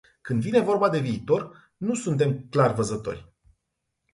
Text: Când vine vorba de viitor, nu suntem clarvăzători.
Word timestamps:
Când 0.21 0.41
vine 0.41 0.59
vorba 0.59 0.89
de 0.89 0.99
viitor, 0.99 1.71
nu 1.77 1.93
suntem 1.95 2.47
clarvăzători. 2.49 3.33